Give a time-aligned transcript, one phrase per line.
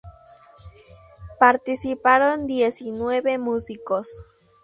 [1.39, 4.07] Participaron diecinueve músicos.